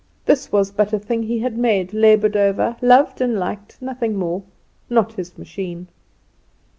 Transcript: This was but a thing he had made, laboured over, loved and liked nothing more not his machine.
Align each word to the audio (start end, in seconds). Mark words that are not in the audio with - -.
This 0.25 0.51
was 0.51 0.71
but 0.71 0.93
a 0.93 0.97
thing 0.97 1.21
he 1.21 1.41
had 1.41 1.59
made, 1.59 1.93
laboured 1.93 2.35
over, 2.35 2.75
loved 2.81 3.21
and 3.21 3.35
liked 3.37 3.79
nothing 3.79 4.15
more 4.17 4.41
not 4.89 5.13
his 5.13 5.37
machine. 5.37 5.89